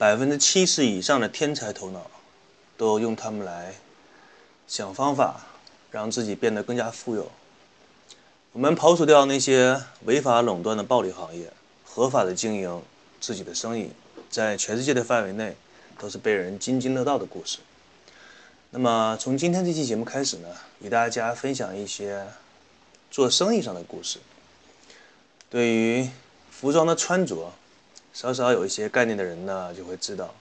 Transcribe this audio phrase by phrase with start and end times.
[0.00, 2.10] 百分之七十以上的天才头脑，
[2.78, 3.74] 都用它们来
[4.66, 5.42] 想方法，
[5.90, 7.30] 让自己变得更加富有。
[8.52, 11.52] 我们刨除掉那些违法垄断的暴利行业，
[11.84, 12.82] 合法的经营
[13.20, 13.90] 自己的生意，
[14.30, 15.54] 在全世界的范围内
[15.98, 17.58] 都是被人津津乐道的故事。
[18.70, 20.48] 那么，从今天这期节目开始呢，
[20.80, 22.26] 与大家分享一些
[23.10, 24.18] 做生意上的故事。
[25.50, 26.08] 对于
[26.50, 27.52] 服装的穿着。
[28.12, 30.34] 稍稍有一些概念的人呢，就会知道，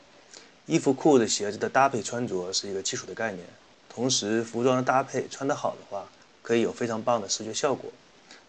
[0.65, 3.45] 衣服、裤子、鞋子的搭配穿着是一个基础的概念。
[3.87, 6.07] 同时，服装的搭配穿得好的话，
[6.41, 7.91] 可以有非常棒的视觉效果，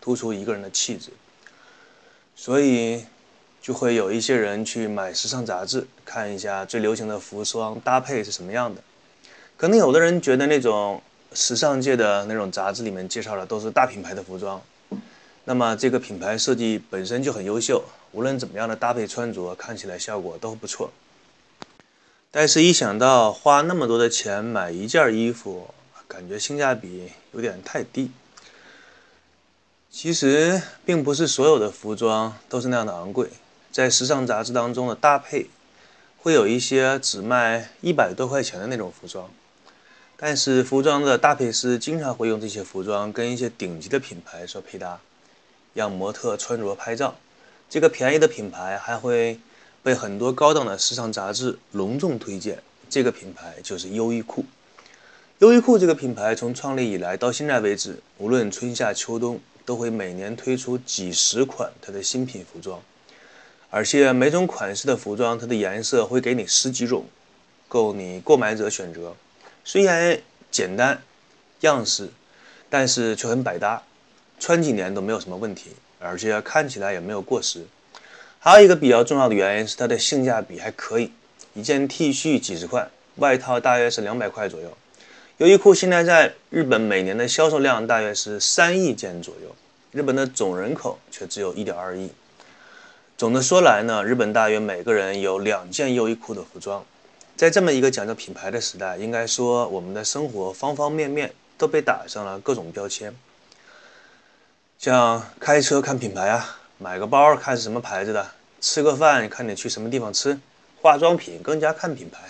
[0.00, 1.10] 突出一个人的气质。
[2.36, 3.04] 所以，
[3.60, 8.82] 就会有一些人去买时尚杂志，看一下最流行的服装搭配是什么样的。
[9.56, 11.02] 可能有的人觉得那种
[11.34, 14.60] 时尚界的那种杂志里面介绍的都是大品牌的服装，
[15.44, 17.84] 那么这个品牌设计本身就很优秀。
[18.12, 20.90] 无论怎么样的搭配穿着，看起来效果都不错。
[22.32, 25.72] 但是，一想到花那么多的钱买一件衣服，
[26.08, 28.10] 感觉性价比有点太低。
[29.90, 33.30] 其实，并不是所有的服装都是那样的昂贵。
[33.70, 35.46] 在时尚杂志当中的搭配，
[36.18, 39.30] 会有一些只卖一百多块钱的那种服装。
[40.16, 45.00] 但是，服装的搭配师经常会用这些服装跟一些顶级的品牌做配搭，
[45.74, 47.16] 让模特穿着拍照。
[47.68, 49.38] 这个便宜的品牌还会
[49.82, 52.62] 被很多高档的时尚杂志隆重推荐。
[52.88, 54.44] 这个品牌就是优衣库。
[55.38, 62.82] 优衣库这个品牌从创立以来到现在为止，无论春夏秋冬，都会每年推出几十款它的新品服装，
[63.70, 67.06] 而且每种款式的服装，它的颜色会给你十几种，
[67.68, 69.14] 够你购买者选择。
[69.64, 71.00] 虽然简单
[71.60, 72.10] 样式，
[72.68, 73.82] 但是却很百搭，
[74.40, 75.70] 穿几年都没有什么问题。
[76.02, 77.62] 而且看起来也没有过时。
[78.38, 81.12] 还有一个比较重要的原因是它的性价比还可以，
[81.52, 84.74] 一件 T 恤几十块，外套大约是两百块左右。
[85.36, 89.54] 优衣库现在在日本每年的销售量大约是三亿件左右，
[89.92, 92.10] 日本的总人口却只有一点二亿。
[93.18, 96.82] 总的说来呢，日本大约每个人有两件优衣库的服装。
[97.36, 103.14] 在这么一个讲究品牌的时代，应该说我们的生活方方面面都被打上了各种标签。
[104.80, 108.26] 像开车看品牌啊，买个包看是什么牌子的，
[108.62, 110.40] 吃个饭看你去什么地方吃，
[110.80, 112.22] 化妆品更加看品牌，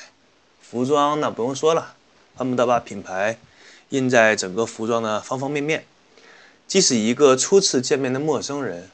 [0.61, 1.95] 服装那不用说了，
[2.35, 3.39] 恨不得把品牌
[3.91, 5.85] 印在整个服装的方方面面。
[6.67, 8.91] 即使一个初次见面的陌生人，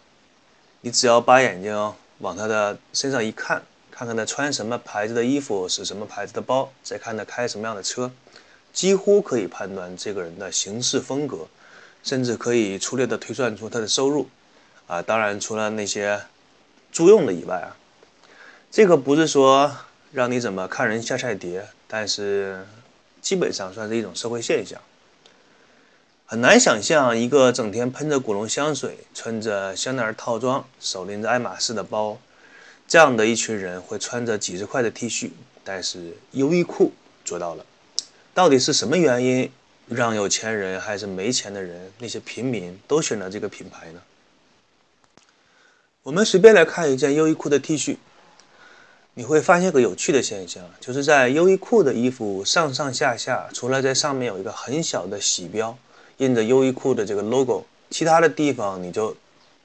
[0.82, 8.12] 你只要把眼睛往他的身上一看，看看他穿什么牌子的衣服，是什么牌子的包，再看他开什么样的车，
[8.74, 11.48] 几乎可以判断这个人的行事风格。
[12.06, 14.28] 甚至可以粗略地推算出他的收入，
[14.86, 16.22] 啊，当然除了那些
[16.92, 17.76] 租用的以外啊，
[18.70, 19.76] 这个不是说
[20.12, 22.64] 让你怎么看人下菜碟，但是
[23.20, 24.80] 基本上算是一种社会现象。
[26.26, 32.18] 很难想象一个整天喷着古龙香水、穿着香奈儿套装、手拎着爱马仕的包，
[32.86, 35.30] 这样的一群人会穿着几十块的 T 恤，
[35.64, 36.92] 但是优衣库
[37.24, 37.66] 做到了，
[38.32, 39.50] 到底是什么原因？
[39.88, 44.00] 让有钱人还是没钱的人，那些平民都选择这个品牌呢？
[46.02, 47.96] 我们随便来看一件优衣库的 T 恤，
[49.14, 55.76] 你会发现个有趣的现象，就是在优衣库的衣服上上下下，除了在上面有一个很小的喜标，
[56.16, 59.16] 印着优衣库的这个 logo，其他的地方你就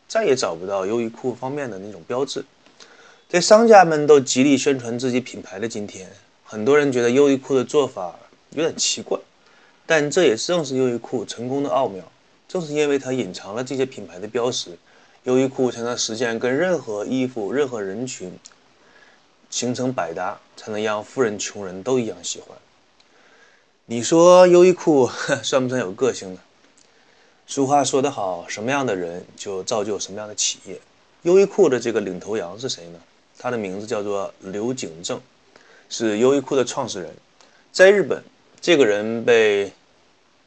[0.08, 2.46] 再也找不到优衣库方面的那种标志。
[3.28, 6.10] 在商家们都极力宣传自己品牌的今天，
[6.44, 8.16] 很多人觉得优衣库的做法
[8.52, 9.18] 有点奇怪。
[9.92, 12.02] 但这也正是优衣库成功的奥妙，
[12.48, 14.70] 正是因为它隐藏了这些品牌的标识，
[15.24, 18.32] 优衣库才能实现跟任何衣服、任何人群
[19.50, 22.58] 形成百搭，才能让富人、穷人都一样喜欢。
[23.86, 25.10] 你说优衣库
[25.44, 26.40] 算不算有个性呢？
[27.46, 30.80] 俗话说得好，什么样的人就造就什么样的企业。
[31.24, 33.00] 优衣库的这个领头羊是谁呢？
[33.38, 35.20] 他的名字叫做刘景正，
[35.90, 37.14] 是优衣库的创始人，
[37.74, 38.24] 在日本，
[38.62, 39.70] 这个人被。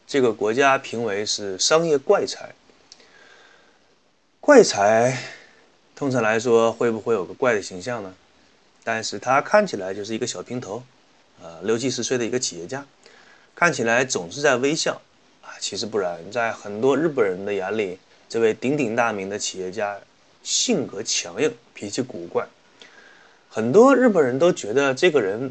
[0.06, 2.54] 这个国家评为是商业怪才，
[4.40, 5.18] 怪才
[5.96, 8.14] 通常来说会不会有个怪的形象呢？
[8.84, 10.82] 但是他看起来就是一个小平头，
[11.42, 12.84] 呃六七十岁的一个企业家，
[13.54, 15.00] 看起来总是在微笑
[15.40, 15.56] 啊。
[15.58, 17.98] 其实不然，在很多日本人的眼里，
[18.28, 19.98] 这位鼎鼎大名的企业家
[20.42, 22.46] 性格强硬，脾气古怪，
[23.48, 25.50] 很多日本人都觉得这个人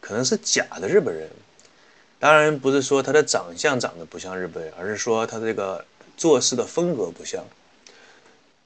[0.00, 1.30] 可能是假的日本人。
[2.20, 5.82] 当然不是说他的长相长得不像日本人，而是说他这个
[6.18, 7.42] 做事的风格不像。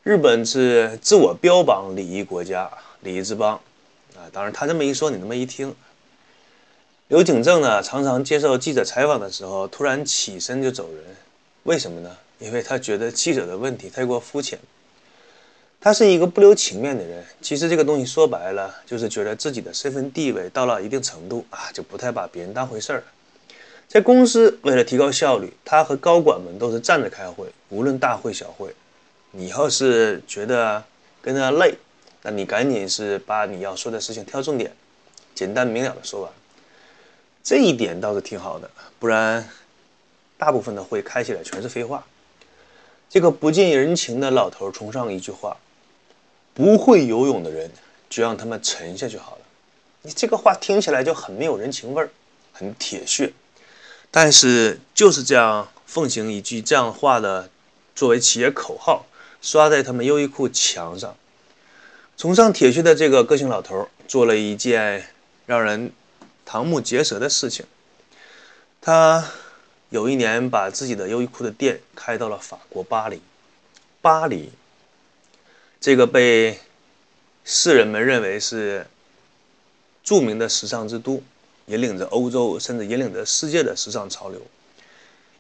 [0.03, 2.69] 日本是自我标榜礼仪国家、
[3.03, 3.59] 礼仪之邦
[4.17, 4.27] 啊。
[4.33, 5.73] 当然他这么一说，你那么一听，
[7.07, 11.05] 刘景正呢常常接受记者采访的时候突然起身就走人，
[11.63, 12.11] 为什么呢？
[12.41, 14.59] 因为他觉得记者的问题太过肤浅。
[15.81, 17.25] 他是一个不留情面的人。
[17.41, 23.05] 其实这个东西说白了，就是觉得自己的身份地位到了一定程度啊，就不太把别人当回事儿。
[23.89, 28.75] 在公司，为了提高效率，他和高管们都是站着开会，无论大会小会。
[29.31, 30.83] 你要是觉得
[31.23, 31.77] 跟他累，
[32.23, 34.73] 那你赶紧是把你要说的事情挑重点，
[35.35, 36.33] 简单明了的说完。
[37.43, 39.49] 这一点倒是挺好的，不然
[40.37, 42.05] 大部分的会开起来全是废话。
[43.09, 45.57] 这个不近人情的老头崇尚一句话：
[46.53, 47.71] 不会游泳的人
[48.09, 49.43] 就让他们沉下去好了。
[50.03, 52.11] 你这个话听起来就很没有人情味儿，
[52.53, 53.33] 很铁血。
[54.17, 57.51] 但是就是这样奉行一句这样话的，
[57.97, 59.07] 作为企业口号，
[59.43, 61.17] 刷在他们优衣库墙上。
[62.17, 65.09] 崇尚铁血的这个个性老头做了一件
[65.47, 65.91] 让人
[66.47, 67.67] 瞠目结舌的事情。
[68.81, 69.33] 他
[69.91, 73.21] 有一年把自己的优衣库的店开到了法国巴黎。
[74.01, 74.53] 巴黎，
[75.81, 76.61] 这个被
[77.45, 78.87] 世人们认为是
[80.05, 81.21] 著名的时尚之都。
[81.67, 84.41] 引领着欧洲，甚至引领着世界的时尚潮流，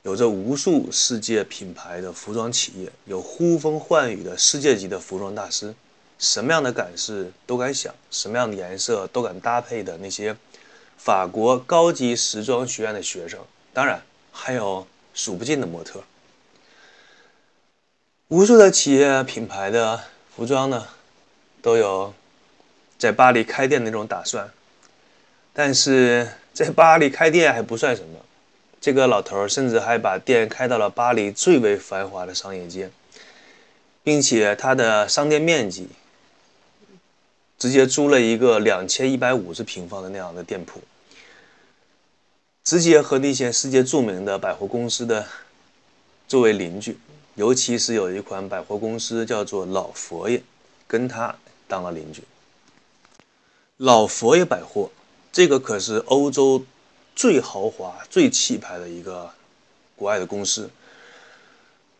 [0.02, 5.74] 有着无数世界品牌的服装企业，有呼风唤雨的世界级的服装大师，
[6.18, 10.34] 什么样的感式都敢想，什么样的颜色都敢搭配的那些
[10.96, 13.38] 法国高级时装学院的学生，
[13.72, 14.00] 当然
[14.32, 16.02] 还有数不尽的模特。
[18.28, 20.00] 无数的企业品牌的
[20.34, 20.88] 服装呢，
[21.60, 22.14] 都有
[22.96, 24.50] 在巴黎开店的那种打算。
[25.56, 28.18] 但是在巴黎开店还不算什么，
[28.80, 32.90] 这个老头儿甚至还把店开到了巴黎最为繁华的商业街，
[34.02, 35.88] 并且他的商店面积
[37.56, 40.82] 直接租了一个两千一百五十平方的那样的店铺，
[42.64, 45.24] 直接和那些世界著名的百货公司的
[46.26, 46.98] 作为邻居，
[47.36, 50.42] 尤其是有一款百货公司叫做老佛爷，
[50.88, 51.32] 跟他
[51.68, 52.24] 当了邻居。
[53.76, 54.90] 老佛爷百货。
[55.34, 56.64] 这个可是欧洲
[57.16, 59.28] 最豪华、最气派的一个
[59.96, 60.70] 国外的公司。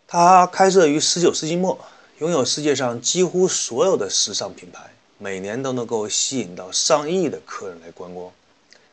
[0.06, 1.76] 它开设于19世纪末，
[2.20, 4.88] 拥有世界上几乎所有的时尚品牌，
[5.18, 8.30] 每年都能够吸引到上亿的客人来观光。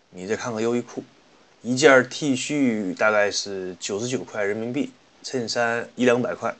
[0.09, 1.03] 你再看看优衣库，
[1.61, 4.89] 一件 T 恤大概是九十九块人民币，
[5.21, 6.55] 衬衫一两百块。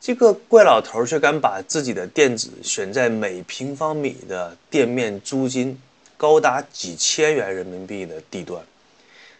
[0.00, 5.78] 这个怪老头却敢把自己的店址选在每平方米的店面租金。
[6.20, 8.62] 高达几千元人民币的地段，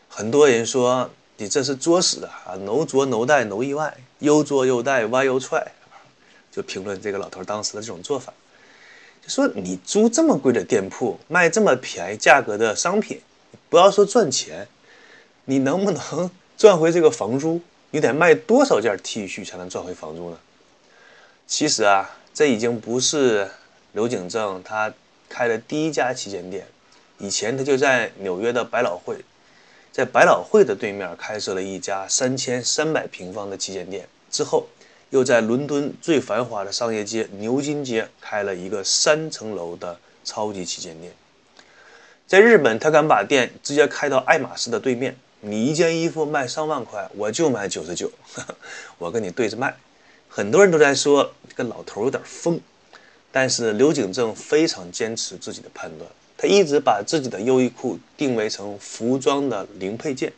[0.09, 5.62] 很多人说你这是作死啊，no 作 no 带 no 意外，又作又带弯又踹，
[6.50, 8.32] 就评论这个老头当时的这种做法，
[9.23, 13.21] 就说你租这么贵的店铺，卖这么便宜价格的商品，
[13.69, 14.67] 不要说赚钱，
[15.44, 17.60] 你能不能赚回这个房租？
[17.91, 20.39] 你得卖多少件 T 恤才能赚回房租呢？
[21.46, 23.51] 其实啊，这已经不是
[23.93, 24.91] 刘景正他。
[25.31, 26.67] 开的第一家旗舰店，
[27.19, 29.17] 以前他就在纽约的百老汇，
[29.93, 34.67] 在百老汇的对面开设了一家三千三百平方的旗舰店，之后
[35.10, 41.13] 又在伦敦最繁华的商业街牛津街开了一个三层楼的超级旗舰店。
[42.27, 48.10] 在日本，他敢把店直接开到爱马仕的对面，你一件衣服卖上万块，我就卖九十九，
[48.99, 49.77] 我跟你对着卖。
[50.29, 52.60] 很多人都在说这个老头有点疯。
[53.32, 60.32] 但是刘景正非常坚持自己的判断，他一直把自己的优衣库定位成服装的零配件。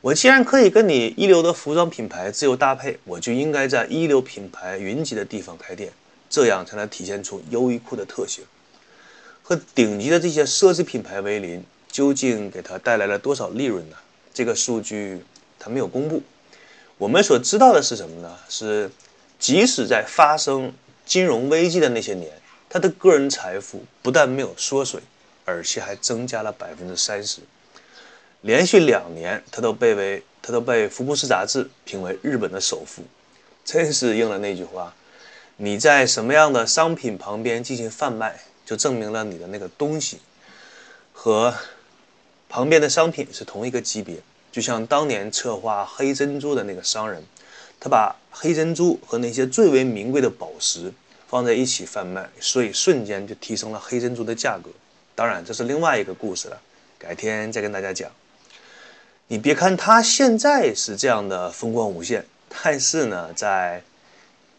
[0.00, 5.90] 我既然可以跟你一流的服装品牌自由搭配，我就应该在一流品牌云集的地方开店，
[6.28, 8.44] 这样才能体现出优衣库的特性。
[9.42, 13.96] 和顶级的这些奢侈品牌为邻，究竟给他带来了多少利润呢？
[14.34, 15.24] 这个数据
[15.58, 16.22] 他没有公布。
[16.98, 18.36] 我们所知道的是什么呢？
[18.48, 18.90] 是
[19.38, 20.72] 即使在发生
[21.04, 22.32] 金融危机的那些年，
[22.68, 25.00] 他的个人财富不但没有缩水，
[25.44, 27.40] 而且还增加了百分之三十。
[28.40, 33.02] 连续两年，他都被为他都被福布斯杂志评为日本的首富，
[33.64, 34.94] 真是应了那句话：
[35.56, 40.18] 你在什么样的商品旁边进行贩卖，就证明了你的那个东西
[41.12, 41.54] 和
[42.48, 44.18] 旁边的商品是同一个级别。
[44.52, 47.24] 就像当年策划黑珍珠的那个商人，
[47.80, 50.92] 他把黑珍珠和那些最为名贵的宝石
[51.28, 54.70] 放在一起贩卖，所以瞬间就提升了黑珍珠的价格。
[55.14, 56.60] 当然，这是另外一个故事了，
[56.98, 58.10] 改天再跟大家讲。
[59.28, 63.82] 你别看他现在是这样的风光无限，但是呢，在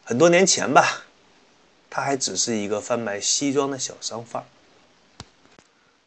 [0.03, 1.03] 很多年前吧，
[1.89, 4.43] 他还只是一个贩卖西装的小商贩。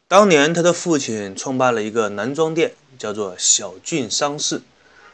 [0.07, 2.73] 当年他的父亲创办了一个男装店。
[2.99, 4.61] 叫做小俊商事，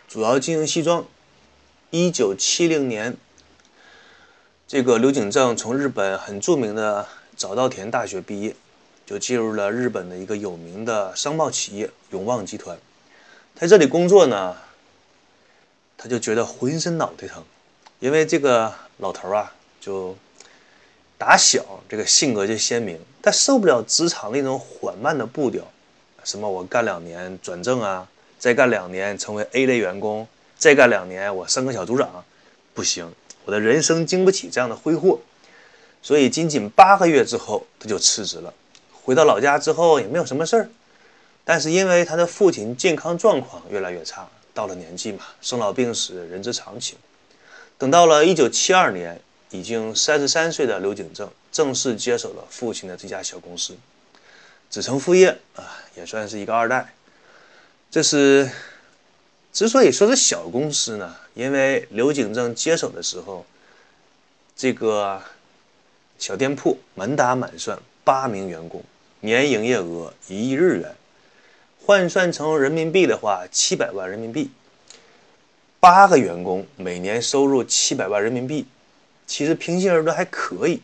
[0.07, 1.05] 主要经营西装。
[1.97, 3.15] 一九七零年，
[4.67, 8.53] 这个刘景正从日本很著名的早稻田大学毕业，
[9.05, 12.77] 就进入了日本的一个有名的商贸企业永旺集团。
[13.53, 14.57] 在这里工作呢，
[15.95, 17.41] 他就觉得浑身脑袋疼，
[18.01, 20.17] 因为这个老头啊，就
[21.17, 25.63] 打小这个性格就鲜明，他受不了职场那种缓慢的步调。
[26.25, 26.49] 什么？
[26.49, 28.05] 我干两年转正啊，
[28.37, 32.23] 再干两年成为 A 类员工，再干两年我升个小组长，
[32.73, 33.11] 不行，
[33.45, 35.19] 我的人生经不起这样的挥霍。
[36.01, 38.53] 所以仅仅八个月之后，他就辞职了。
[38.91, 40.69] 回到老家之后也没有什么事儿，
[41.43, 46.97] 但是因为他的父亲健康状况越来越差，到了年纪嘛，生老病死，人之常情。
[47.77, 49.19] 等到了1972年，
[49.49, 53.75] 已经三十三岁的刘景正正式接手了父亲的这家小公司。
[54.69, 56.93] 子承父业啊，也算是一个二代。
[57.91, 58.49] 这是
[59.55, 63.45] 之所以说是小公司呢，因为刘景正接手的时候，
[64.53, 65.21] 这个
[66.19, 68.83] 小店铺满打满算八名员工，
[69.21, 70.93] 年营业额一亿日元，
[71.85, 74.51] 换算成人民币的话，七百万人民币。
[75.79, 78.65] 八个员工每年收入七百万人民币，
[79.25, 80.81] 其实平心而论还可以。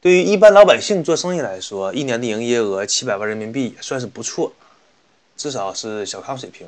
[0.00, 4.50] 对于一般老百姓做生意来说，一年的营业额七百万人民币也算是不错，
[5.36, 6.66] 至少是小康水平。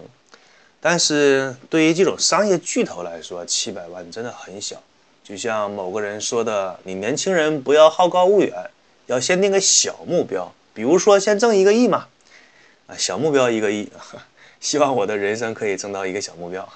[0.87, 4.77] 但是对于这种商业巨头来说，七百万真的很小。
[5.23, 8.53] 就像某个人说的：“你年轻人不要好高骛远，
[9.07, 12.07] 要先定个小目标，比如说先挣一个亿嘛。”
[12.87, 13.91] 啊，小目标一个亿，
[14.61, 16.71] 希望我的人生可以挣到一个小目标。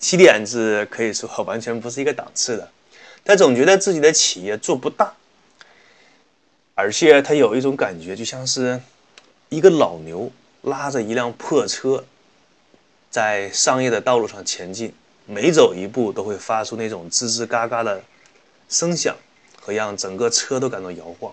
[0.00, 2.68] 起点是可以说 完全不是一个档次的，
[3.24, 5.14] 他总觉得自己的企业做不大。
[6.74, 8.80] 而且他有一种感觉，就像是
[9.48, 10.28] 一个老牛
[10.62, 12.04] 拉着一辆破车，
[13.10, 14.92] 在商业的道路上前进，
[15.26, 18.02] 每走一步都会发出那种吱吱嘎嘎的
[18.68, 19.16] 声响，
[19.60, 21.32] 和让整个车都感到摇晃。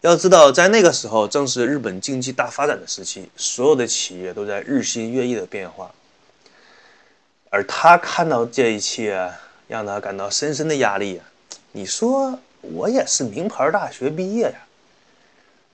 [0.00, 5.92] 要知道，在那个时候正是日本经济大发展的时期，所有的企业都在日新月异的变化，
[7.50, 9.32] 而他看到这一切，
[9.66, 11.22] 让他感到深深的压力呀。
[11.72, 12.38] 你说？
[12.60, 14.66] 我也是名牌大学毕业呀，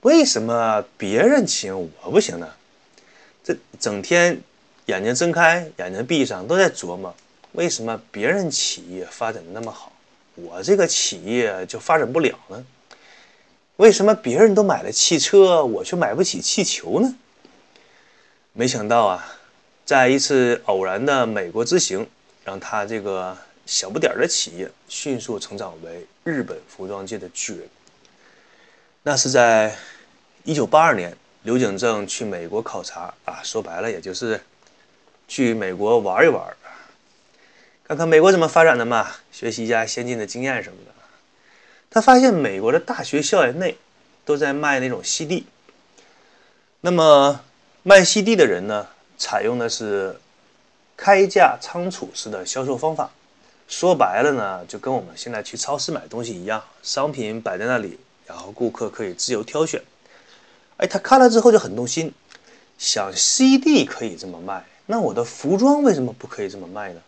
[0.01, 2.47] 为什么别人行我不行呢？
[3.43, 4.39] 这整天
[4.85, 7.15] 眼睛睁开眼睛闭上都在琢磨，
[7.53, 9.91] 为什么别人企业发展的那么好，
[10.35, 12.65] 我这个企业就发展不了呢？
[13.77, 17.15] 为什么别人都买了汽车，我却买不起气球呢？
[18.53, 19.37] 没想到啊，
[19.85, 22.07] 在一次偶然的美国之行，
[22.43, 23.37] 让他这个。
[23.67, 27.67] 小不点儿的企业迅速成长为日本服装界的巨人。
[29.01, 29.75] 那是在
[30.43, 34.39] 一九八二年，刘景正去美国考察啊，说白了也就是
[35.27, 36.43] 去美国玩一玩，
[37.87, 40.91] 看看美国怎么发展的嘛，学习一下先进的经验什么的。
[41.89, 43.77] 他发现美国的大学校园内
[44.25, 45.45] 都在卖那种 CD。
[46.81, 47.41] 那么
[47.83, 50.19] 卖 CD 的人呢，采用的是
[50.97, 53.09] 开价仓储式的销售方法。
[53.67, 59.81] 说白了呢，就跟我们现在去超市买东西一样，商品摆在那里，然后顾客可以自由挑选。
[60.77, 62.13] 哎，他看了之后就很动心，
[62.77, 67.01] 想 CD 可以这么卖，那我的服装为什么不可以这么卖呢？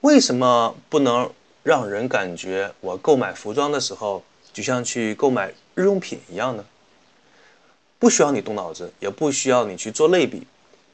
[0.00, 1.30] 为什么不能
[1.62, 4.22] 让人感觉我购买服装的时候
[4.52, 6.64] 就像去购买日用品一样呢？
[7.98, 10.46] 不需要你动脑子，也不需要你去做类比，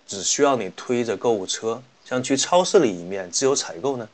[0.06, 4.08] 只需要你推着购物车，像去超市里一面自由采购呢？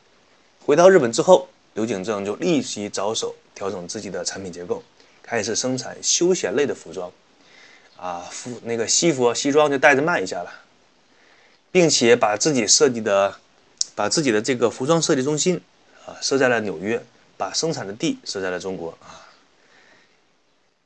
[0.63, 4.81] 回到日本之后，刘景正就立即着手调整自己的产品结构，
[5.23, 7.11] 开始生产休闲类的服装，
[7.97, 10.53] 啊，服那个西服、西装就带着卖一下了，
[11.73, 13.35] 并且把自己设计的，
[13.95, 15.59] 把自己的这个服装设计中心
[16.05, 17.03] 啊设在了纽约，
[17.35, 19.27] 把生产的地设在了中国啊，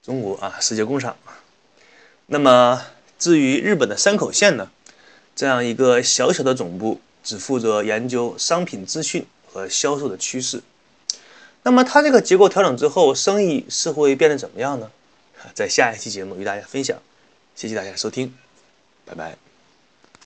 [0.01, 1.15] 中国啊，世界工厂。
[2.25, 2.81] 那么
[3.19, 4.71] 至于日本的山口县呢，
[5.35, 9.27] 这样一个小小的总部，只负责研究商品资讯。
[9.49, 10.61] 和销售的趋势，
[11.63, 14.91] 那么它这个结构调整之后，生意是会变得怎么样呢？
[15.55, 17.01] 在下一期节目与大家分享，
[17.55, 18.35] 谢谢大家收听。
[19.05, 19.46] 拜拜。